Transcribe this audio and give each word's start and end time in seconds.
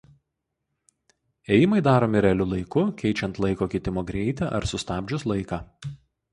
Ėjimai 1.57 1.81
daromi 1.89 2.23
realiu 2.27 2.49
laiku 2.55 2.87
keičiant 3.03 3.39
laiko 3.47 3.71
kitimo 3.77 4.07
greitį 4.11 4.51
ar 4.61 4.71
sustabdžius 4.75 5.31
laiką. 5.35 5.65